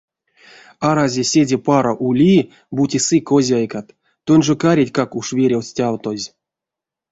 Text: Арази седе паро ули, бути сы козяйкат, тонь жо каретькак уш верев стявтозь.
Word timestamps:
Арази 0.87 1.23
седе 1.31 1.57
паро 1.65 1.93
ули, 2.07 2.33
бути 2.77 2.97
сы 3.07 3.17
козяйкат, 3.29 3.87
тонь 4.25 4.43
жо 4.47 4.53
каретькак 4.63 5.09
уш 5.19 5.27
верев 5.37 5.63
стявтозь. 5.71 6.25